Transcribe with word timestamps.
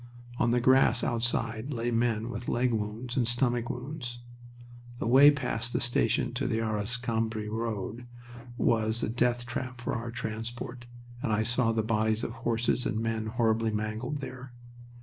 On 0.39 0.49
the 0.49 0.59
grass 0.59 1.03
outside 1.03 1.75
lay 1.75 1.91
men 1.91 2.31
with 2.31 2.47
leg 2.49 2.73
wounds 2.73 3.15
and 3.15 3.27
stomach 3.27 3.69
wounds. 3.69 4.17
The 4.97 5.05
way 5.05 5.29
past 5.29 5.73
the 5.73 5.79
station 5.79 6.33
to 6.33 6.47
the 6.47 6.59
Arras 6.59 6.97
Cambrai 6.97 7.47
road 7.47 8.07
was 8.57 9.03
a 9.03 9.09
death 9.09 9.45
trap 9.45 9.79
for 9.79 9.93
our 9.93 10.09
transport 10.09 10.87
and 11.21 11.31
I 11.31 11.43
saw 11.43 11.71
the 11.71 11.83
bodies 11.83 12.23
of 12.23 12.31
horses 12.31 12.87
and 12.87 12.99
men 12.99 13.27
horribly 13.27 13.69
mangled 13.69 14.21
there. 14.21 14.53